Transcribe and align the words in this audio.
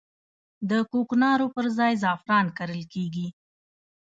د 0.69 0.71
کوکنارو 0.91 1.47
پر 1.55 1.65
ځای 1.77 1.93
زعفران 2.03 2.45
کرل 2.57 2.81
کیږي 2.93 3.27